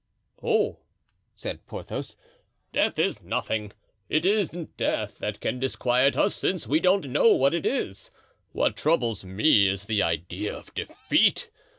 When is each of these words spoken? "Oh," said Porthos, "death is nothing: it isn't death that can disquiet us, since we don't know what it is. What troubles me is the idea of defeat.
"Oh," 0.41 0.79
said 1.35 1.67
Porthos, 1.67 2.17
"death 2.73 2.97
is 2.97 3.21
nothing: 3.21 3.71
it 4.09 4.25
isn't 4.25 4.75
death 4.75 5.19
that 5.19 5.39
can 5.39 5.59
disquiet 5.59 6.17
us, 6.17 6.33
since 6.33 6.65
we 6.65 6.79
don't 6.79 7.09
know 7.09 7.33
what 7.35 7.53
it 7.53 7.67
is. 7.67 8.09
What 8.51 8.75
troubles 8.75 9.23
me 9.23 9.69
is 9.69 9.85
the 9.85 10.01
idea 10.01 10.55
of 10.57 10.73
defeat. 10.73 11.51